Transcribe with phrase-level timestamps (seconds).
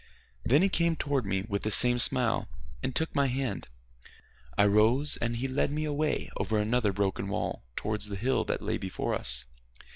[0.43, 2.47] Then he came towards me with the same smile,
[2.81, 3.67] and took my hand.
[4.57, 8.63] I rose, and he led me away over another broken wall towards the hill that
[8.63, 9.45] lay before us.